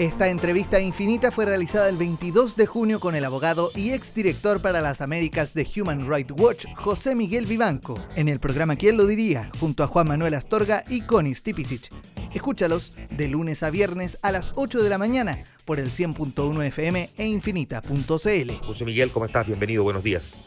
[0.00, 4.80] Esta entrevista infinita fue realizada el 22 de junio con el abogado y exdirector para
[4.80, 9.52] las Américas de Human Rights Watch, José Miguel Vivanco, en el programa ¿Quién lo diría?
[9.60, 11.90] junto a Juan Manuel Astorga y Connie Stipicic.
[12.34, 17.10] Escúchalos de lunes a viernes a las 8 de la mañana por el 100.1 FM
[17.16, 18.52] e infinita.cl.
[18.66, 19.46] José Miguel, ¿cómo estás?
[19.46, 20.40] Bienvenido, buenos días.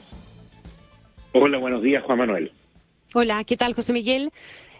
[1.31, 2.51] Hola, buenos días, Juan Manuel.
[3.13, 4.33] Hola, ¿qué tal, José Miguel?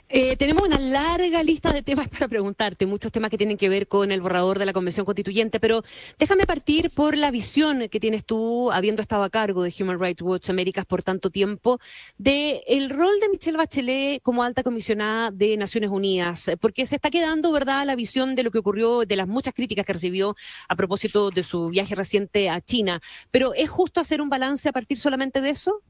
[0.10, 3.90] Eh, tenemos una larga lista de temas para preguntarte, muchos temas que tienen que ver
[3.90, 5.84] con el borrador de la Convención Constituyente, pero
[6.18, 10.22] déjame partir por la visión que tienes tú, habiendo estado a cargo de Human Rights
[10.22, 11.80] Watch Américas por tanto tiempo,
[12.18, 17.10] de el rol de Michelle Bachelet como alta comisionada de Naciones Unidas, porque se está
[17.10, 20.38] quedando, ¿verdad?, la visión de lo que ocurrió, de las muchas críticas que recibió
[20.70, 23.02] a propósito de su viaje reciente a China.
[23.30, 25.82] Pero ¿es justo hacer un balance a partir solamente de eso?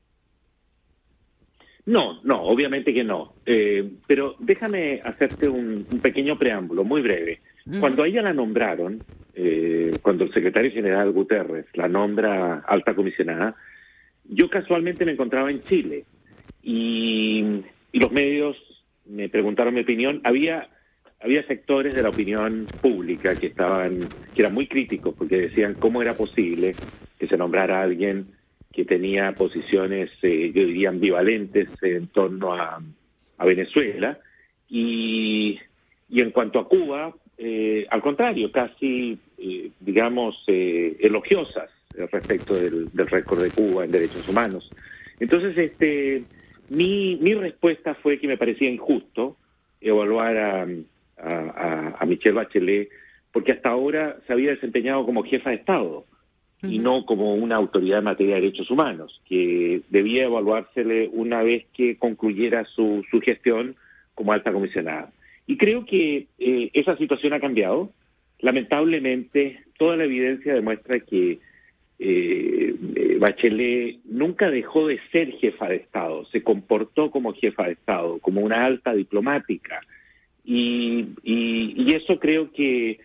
[1.87, 3.35] No, no, obviamente que no.
[3.45, 7.39] Eh, pero déjame hacerte un, pequeño preámbulo, muy breve.
[7.79, 13.55] Cuando a ella la nombraron, eh, cuando el secretario general Guterres la nombra alta comisionada,
[14.25, 16.05] yo casualmente me encontraba en Chile
[16.61, 18.57] y, los medios
[19.05, 20.21] me preguntaron mi opinión.
[20.23, 20.69] Había
[21.19, 26.01] había sectores de la opinión pública que estaban que eran muy críticos porque decían cómo
[26.01, 26.77] era posible
[27.17, 28.36] que se nombrara a alguien
[28.77, 32.79] que tenía posiciones, eh, yo diría, ambivalentes en torno a,
[33.43, 34.19] Venezuela.
[34.69, 35.59] Y,
[36.07, 41.71] y, en cuanto a Cuba, eh, al contrario, casi, eh, digamos, elogiosas
[42.11, 44.71] respecto del, récord de Cuba en derechos humanos.
[45.19, 46.23] Entonces, este,
[46.69, 49.37] mi, mi respuesta fue que me parecía injusto
[49.81, 50.67] evaluar a,
[51.17, 52.89] a, a Michelle Bachelet
[53.31, 56.05] porque hasta ahora se había desempeñado como jefa de Estado
[56.63, 61.65] y no como una autoridad en materia de derechos humanos, que debía evaluársele una vez
[61.73, 63.75] que concluyera su, su gestión
[64.15, 65.11] como alta comisionada.
[65.45, 67.91] Y creo que eh, esa situación ha cambiado.
[68.39, 71.39] Lamentablemente, toda la evidencia demuestra que
[71.99, 77.73] eh, eh, Bachelet nunca dejó de ser jefa de Estado, se comportó como jefa de
[77.73, 79.81] Estado, como una alta diplomática.
[80.43, 82.99] y, y eso creo que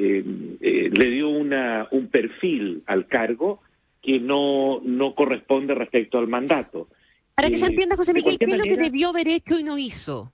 [0.00, 0.22] eh,
[0.60, 3.60] eh, le dio una, un perfil al cargo
[4.00, 6.86] que no, no corresponde respecto al mandato.
[7.34, 9.64] Para que se eh, entienda, José Miguel, ¿qué es lo que debió haber hecho y
[9.64, 10.32] no hizo?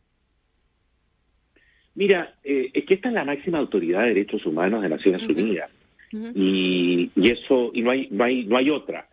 [1.95, 5.71] Mira, es que esta es la máxima autoridad de derechos humanos de Naciones Unidas.
[6.13, 9.09] y, y, eso, y no hay, no hay, no hay otra.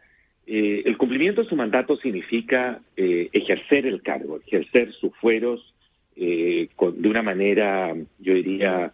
[0.46, 5.74] el cumplimiento de su mandato significa ejercer el cargo, ejercer sus fueros
[6.16, 6.70] de
[7.06, 8.92] una manera, yo diría,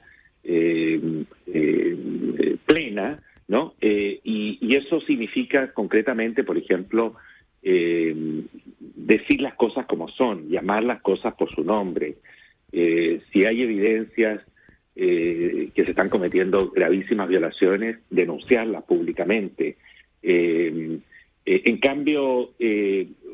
[1.54, 1.98] eh,
[2.40, 3.76] eh, plena, ¿no?
[3.82, 7.16] Eh, y, eso significa concretamente, por ejemplo,
[7.64, 12.16] decir las cosas como son, llamar las cosas por su nombre.
[12.72, 14.42] si hay evidencias
[14.96, 19.78] que se están cometiendo gravísimas violaciones, denunciarlas públicamente.
[20.22, 22.52] en cambio,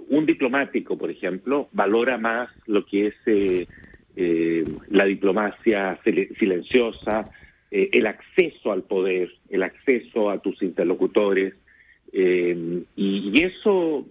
[0.10, 3.68] un diplomático, por ejemplo, valora más lo que es
[4.16, 6.00] eh, la diplomacia
[6.38, 7.32] silenciosa,
[7.74, 11.56] eh, el acceso al poder, el acceso a tus interlocutores.
[12.12, 14.06] Eh, y, eso,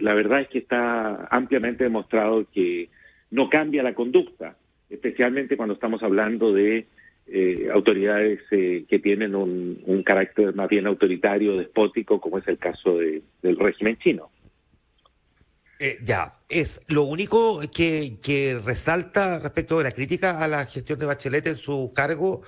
[0.00, 2.90] la verdad es que está ampliamente demostrado que
[3.30, 4.58] no cambia la conducta,
[4.90, 6.86] especialmente cuando estamos hablando de
[7.72, 13.96] autoridades que tienen un, carácter más bien autoritario, despótico, como es el caso del régimen
[13.96, 14.30] chino.
[15.84, 21.06] Eh, ya, es lo único que, resalta respecto de la crítica a la gestión de
[21.06, 22.42] Bachelet en su cargo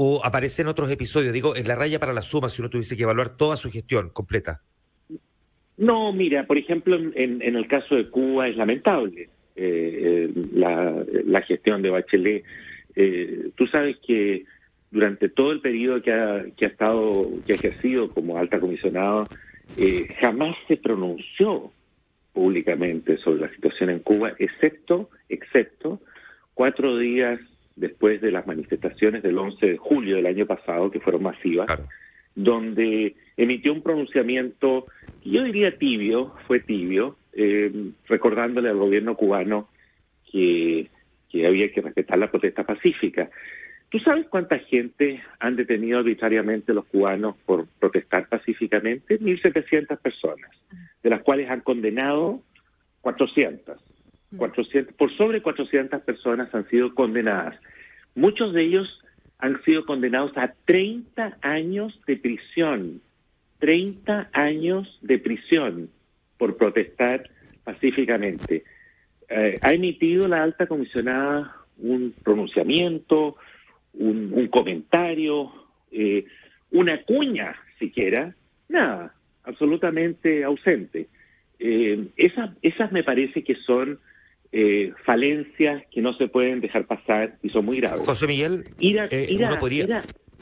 [0.00, 2.96] o aparece en otros episodios, digo, es la raya para la suma si uno tuviese
[2.96, 4.62] que evaluar toda su gestión completa.
[5.76, 11.42] No, mira, por ejemplo, en, en el caso de Cuba es lamentable eh, la, la,
[11.42, 12.44] gestión de Bachelet.
[12.94, 14.44] Eh, tú sabes que
[14.92, 19.26] durante todo el periodo que ha, que ha estado, que ha ejercido como alta comisionada,
[20.20, 21.72] jamás se pronunció
[22.32, 26.00] públicamente sobre la situación en Cuba, excepto, excepto
[26.54, 27.40] cuatro días
[27.78, 31.68] después de las manifestaciones del 11 de julio del año pasado, que fueron masivas,
[32.34, 34.86] donde emitió un pronunciamiento,
[35.24, 39.68] yo diría tibio, fue tibio, eh, recordándole al gobierno cubano
[40.30, 40.88] que,
[41.30, 43.30] que había que respetar la protesta pacífica.
[43.90, 49.18] ¿Tú sabes cuánta gente han detenido arbitrariamente los cubanos por protestar pacíficamente?
[49.18, 50.50] 1.700 personas
[51.02, 52.42] de las cuales han condenado
[53.00, 53.80] 400.
[54.36, 57.58] 400 por sobre 400 personas han sido condenadas.
[58.14, 59.02] Muchos de ellos
[59.38, 63.00] han sido condenados a 30 años de prisión.
[63.60, 65.90] 30 años de prisión
[66.36, 67.30] por protestar
[67.64, 68.64] pacíficamente.
[69.28, 73.36] Eh, ha emitido la alta comisionada un pronunciamiento,
[73.94, 75.52] un, comentario,
[76.70, 78.34] una cuña siquiera,
[78.68, 79.14] nada,
[79.44, 81.06] absolutamente ausente.
[81.58, 84.00] esas, esas me parece que son
[85.04, 88.00] falencias que no se pueden dejar pasar y son muy graves.
[88.00, 89.08] José Miguel, ir a,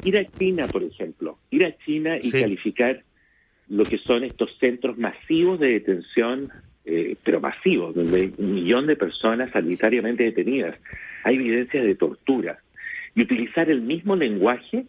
[0.05, 3.03] ir a, China, por ejemplo, ir a China y calificar
[3.69, 6.51] lo que son estos centros masivos de detención,
[6.85, 10.79] eh, pero masivos, donde hay un millón de personas arbitrariamente detenidas.
[11.25, 12.59] Hay evidencias de tortura.
[13.15, 14.87] Y utilizar el mismo lenguaje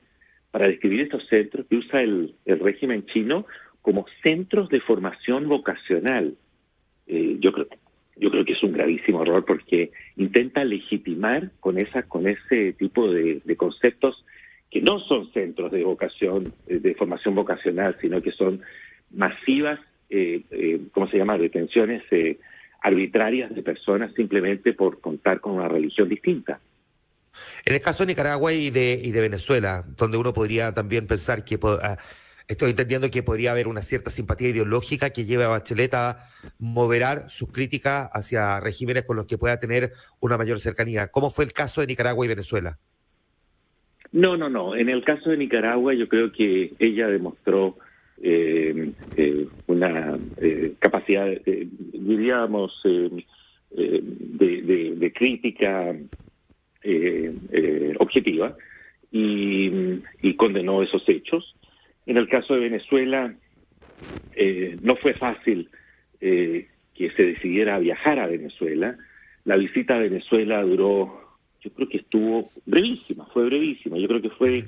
[0.52, 3.46] para describir estos centros que usa el, régimen chino
[3.82, 6.36] como centros de formación vocacional.
[7.08, 7.68] Eh, yo creo
[8.20, 13.12] yo creo que es un gravísimo error porque intenta legitimar con esa con ese tipo
[13.12, 14.24] de conceptos
[14.70, 18.62] que no son centros de vocación, de formación vocacional, sino que son
[19.12, 19.80] masivas,
[20.10, 22.38] eh, eh, ¿cómo se llama?, detenciones eh,
[22.82, 26.60] arbitrarias de personas simplemente por contar con una religión distinta.
[27.66, 31.44] En el caso de Nicaragua y de, y de Venezuela, donde uno podría también pensar
[31.44, 31.58] que...
[31.82, 31.98] Ah,
[32.48, 36.18] estoy entendiendo que podría haber una cierta simpatía ideológica que lleve a Bachelet a
[36.60, 41.08] moderar sus críticas hacia regímenes con los que pueda tener una mayor cercanía.
[41.08, 42.78] ¿Cómo fue el caso de Nicaragua y Venezuela?
[44.12, 44.76] No, no, no.
[44.76, 47.78] En el caso de Nicaragua yo creo que ella demostró
[48.22, 53.26] eh, eh, una eh, capacidad, diríamos, de,
[55.14, 55.96] crítica
[58.00, 58.56] objetiva
[59.12, 61.56] y, condenó esos hechos.
[62.08, 63.36] En el caso de Venezuela
[64.82, 65.70] no fue fácil
[66.20, 68.98] que se decidiera viajar a Venezuela.
[69.46, 71.28] La visita a Venezuela duró
[71.62, 73.98] yo creo que estuvo brevísima, fue brevísima.
[73.98, 74.66] Yo creo que fue,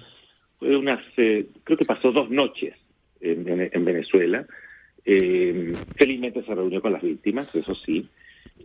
[0.57, 2.75] fue unas, eh, creo que pasó dos noches
[3.21, 4.45] en, Venezuela.
[5.05, 8.07] Eh, felizmente se reunió con las víctimas, eso sí.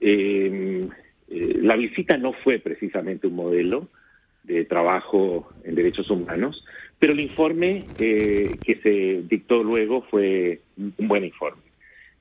[0.00, 0.88] Eh,
[1.28, 3.88] la visita no fue precisamente un modelo
[4.44, 6.64] de trabajo en derechos humanos,
[6.98, 11.62] pero el informe que se dictó luego fue un buen informe.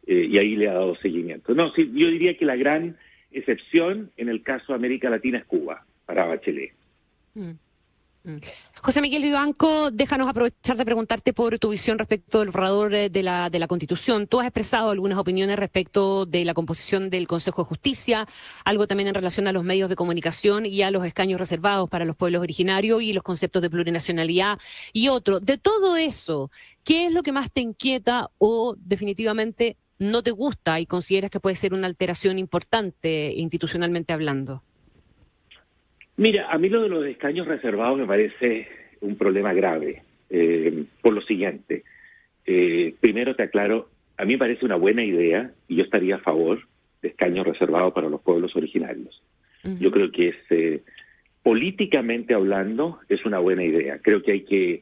[0.05, 1.53] y ahí le ha dado seguimiento.
[1.55, 2.97] No, sí, yo diría que la gran
[3.31, 6.73] excepción en el caso de América Latina es Cuba para Bachelet.
[7.35, 7.51] Mm.
[8.81, 13.49] José Miguel Vivanco, déjanos aprovechar de preguntarte por tu visión respecto del borrador de la,
[13.49, 14.27] de la Constitución.
[14.27, 18.25] Tú has expresado algunas opiniones respecto de la composición del Consejo de Justicia,
[18.63, 22.05] algo también en relación a los medios de comunicación y a los escaños reservados para
[22.05, 24.57] los pueblos originarios y los conceptos de plurinacionalidad
[24.93, 25.41] y otro.
[25.41, 26.49] De todo eso,
[26.85, 31.41] ¿qué es lo que más te inquieta o definitivamente no te gusta y consideras que
[31.41, 34.63] puede ser una alteración importante institucionalmente hablando?
[36.17, 38.67] Mira, a mí lo de los escaños reservados me parece
[39.01, 41.83] un problema grave, eh, por lo siguiente.
[42.45, 46.19] Eh, primero te aclaro, a mí me parece una buena idea y yo estaría a
[46.19, 46.67] favor
[47.01, 49.21] de escaños reservados para los pueblos originarios.
[49.79, 50.81] Yo creo que es, eh,
[51.41, 53.99] políticamente hablando, es una buena idea.
[53.99, 54.81] Creo que hay que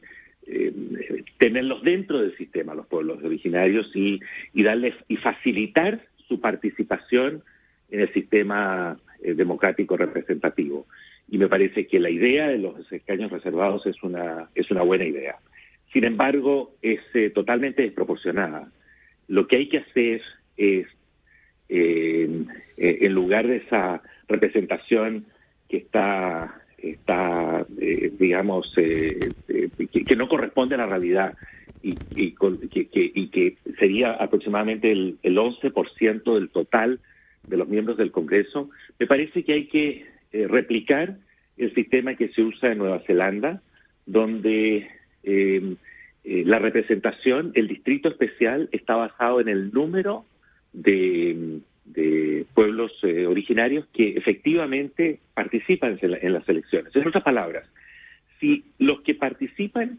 [1.38, 4.18] tenerlos dentro del sistema, los pueblos originarios, y,
[4.52, 7.44] y darles y facilitar su participación
[7.92, 10.86] en el sistema democrático representativo
[11.32, 15.06] y me parece que la idea de los escaños reservados es una, es una buena
[15.06, 15.36] idea.
[15.90, 18.70] Sin embargo, es eh, totalmente desproporcionada.
[19.28, 20.20] Lo que hay que hacer
[20.58, 20.86] es,
[21.70, 22.44] eh,
[22.76, 25.24] eh, en lugar de esa representación
[25.70, 27.64] que está, está
[28.18, 31.34] digamos, que, no corresponde a la realidad
[31.80, 37.00] y, que, y que, sería aproximadamente el, el 11% del total
[37.46, 38.68] de los miembros del Congreso,
[38.98, 41.16] me parece que hay que eh, replicar
[41.56, 43.62] el sistema que se usa en Nueva Zelanda,
[44.06, 44.88] donde
[45.22, 45.76] em,
[46.24, 50.24] eh, la representación, el distrito especial está basado en el número
[50.72, 51.60] de,
[52.54, 56.94] pueblos eh, originarios que efectivamente participan en, las elecciones.
[56.94, 57.68] En otras palabras,
[58.40, 59.98] si los que participan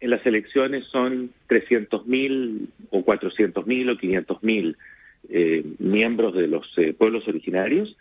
[0.00, 4.76] en las elecciones son 300.000 o 400.000 o 500.000
[5.30, 7.96] eh, miembros de los pueblos originarios,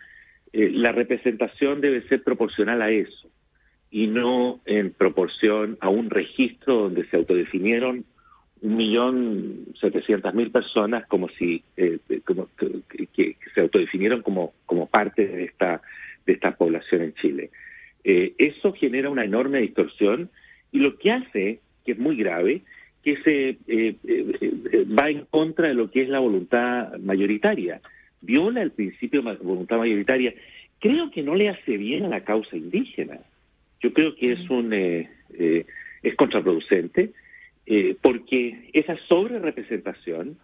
[0.54, 3.28] eh, la representación debe ser proporcional a eso
[3.90, 8.06] y no en proporción a un registro donde se autodefinieron
[8.62, 15.26] un millón setecientas mil personas como si eh, como, que, se autodefinieron como, como parte
[15.26, 15.82] de esta,
[16.28, 17.50] de esta población en Chile.
[18.04, 20.30] Eh, eso genera una enorme distorsión
[20.72, 22.62] y lo que hace, que es muy grave,
[23.04, 23.58] que se
[24.86, 27.82] va en contra de lo que es la voluntad mayoritaria
[28.24, 30.34] viola el principio de voluntad mayoritaria,
[30.80, 33.20] creo que no le hace bien a la causa indígena.
[33.82, 35.66] Yo creo que es un eh, eh,
[36.02, 37.12] es contraproducente
[37.66, 40.38] eh, porque esa sobrerepresentación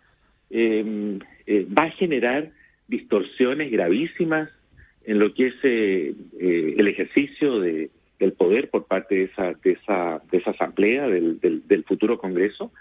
[0.52, 2.52] va a generar
[2.88, 4.50] distorsiones gravísimas
[5.06, 10.22] en lo que es el ejercicio de, del poder por parte de esa, de esa,
[10.30, 12.72] de esa asamblea del, del, futuro Congreso,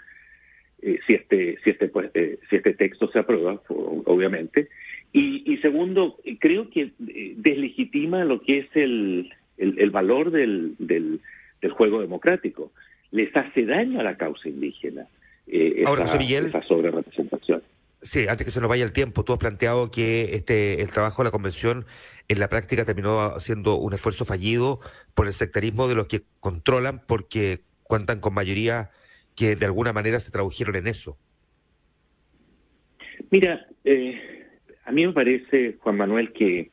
[0.81, 4.69] eh, si este, si este, pues, eh, si este texto se aprueba, obviamente.
[5.11, 11.19] Y, y segundo, creo que eh, deslegitima lo que es el, el, valor del, del,
[11.61, 12.71] del, juego democrático.
[13.11, 15.07] Les hace daño a la causa indígena
[15.47, 17.63] eh, Ahora, esa, Miguel, esa sobre representación.
[18.01, 21.21] Sí, antes que se nos vaya el tiempo, tú has planteado que este el trabajo
[21.21, 21.85] de la convención
[22.27, 24.79] en la práctica terminó siendo un esfuerzo fallido
[25.15, 28.91] por el sectarismo de los que controlan porque cuentan con mayoría
[29.39, 31.17] que de alguna manera se tradujeron en eso.
[33.31, 34.49] Mira, eh,
[34.83, 36.71] a mí me parece, Juan Manuel, que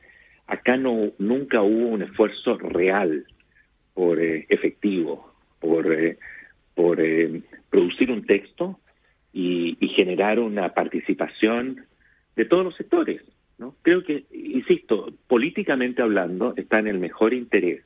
[0.49, 3.25] acá no nunca hubo un esfuerzo real
[3.95, 6.19] por eh, efectivo, por, eh,
[6.75, 7.01] por
[7.71, 8.81] producir un texto
[9.33, 11.87] y, generar una participación
[12.35, 13.23] de todos los sectores.
[13.59, 13.77] ¿no?
[13.83, 17.83] Creo que, insisto, políticamente hablando, está en el mejor interés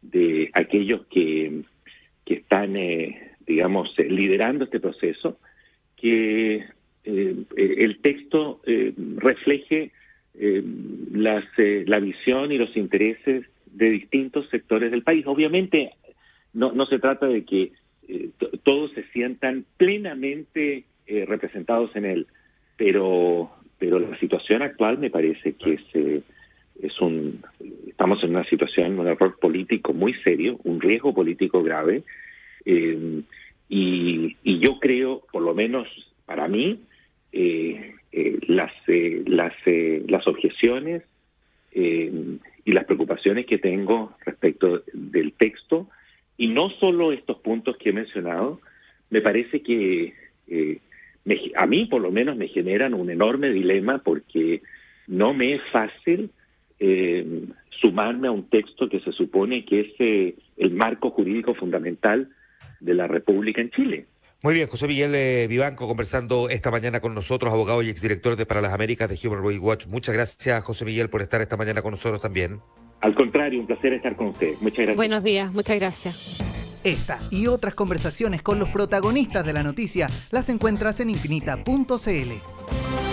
[0.00, 1.62] de aquellos que,
[2.24, 2.74] que están,
[3.48, 5.38] digamos, eh, liderando este proceso,
[5.96, 6.66] que
[7.04, 8.60] eh, el texto
[9.16, 9.90] refleje
[10.34, 15.26] las, la visión y los intereses de distintos sectores del país.
[15.26, 15.92] Obviamente,
[16.52, 17.72] no, no se trata de que
[18.08, 18.30] eh,
[18.62, 22.26] todos se sientan plenamente eh, representados en él.
[22.76, 26.22] Pero, pero la situación actual me parece que es, eh,
[26.80, 27.42] es un,
[27.86, 32.04] estamos en una situación, un error político muy serio, un riesgo político grave.
[32.64, 33.24] Y,
[33.68, 35.88] y, yo creo, por lo menos
[36.26, 36.80] para mí,
[37.32, 38.72] las,
[39.26, 41.02] las, las objeciones
[41.72, 45.88] y las preocupaciones que tengo respecto del texto
[46.38, 48.60] y no solo estos puntos que he mencionado,
[49.10, 50.14] me parece que
[50.46, 50.78] eh,
[51.56, 54.62] a mí por lo menos me generan un enorme dilema porque
[55.06, 56.30] no me es fácil
[56.78, 62.30] eh, sumarme a un texto que se supone que es eh, el marco jurídico fundamental
[62.80, 64.06] de la República en Chile.
[64.40, 68.60] Muy bien, José Miguel Vivanco conversando esta mañana con nosotros, abogado y exdirector de Para
[68.60, 69.86] las Américas de Human Rights Watch.
[69.86, 72.60] Muchas gracias, José Miguel, por estar esta mañana con nosotros también.
[73.00, 74.54] Al contrario, un placer estar con usted.
[74.60, 74.96] Muchas gracias.
[74.96, 76.38] Buenos días, muchas gracias.
[76.84, 83.07] Esta y otras conversaciones con los protagonistas de la noticia las encuentras en infinita.cl.